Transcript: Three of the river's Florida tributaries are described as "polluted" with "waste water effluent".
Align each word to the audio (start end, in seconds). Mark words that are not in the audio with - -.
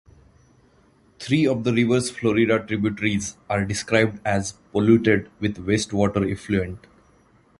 Three 1.19 1.45
of 1.45 1.63
the 1.63 1.71
river's 1.71 2.09
Florida 2.09 2.65
tributaries 2.65 3.37
are 3.47 3.63
described 3.63 4.19
as 4.25 4.53
"polluted" 4.71 5.29
with 5.39 5.59
"waste 5.59 5.93
water 5.93 6.27
effluent". 6.27 6.87